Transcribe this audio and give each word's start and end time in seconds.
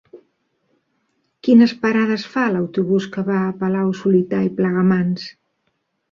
Quines 1.47 1.73
parades 1.83 2.23
fa 2.35 2.45
l'autobús 2.55 3.07
que 3.15 3.25
va 3.27 3.35
a 3.41 3.51
Palau-solità 3.59 4.39
i 4.47 4.51
Plegamans? 4.61 5.27